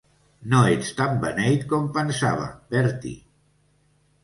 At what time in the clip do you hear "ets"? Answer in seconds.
0.75-0.89